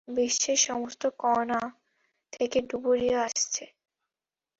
[0.07, 1.61] বিশ্বের সমস্ত কোণা
[2.33, 3.63] থেকে ডুবুরিরা আসছে।